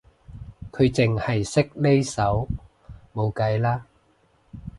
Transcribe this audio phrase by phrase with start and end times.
[0.71, 2.47] 佢淨係識呢首
[3.13, 3.85] 冇計啦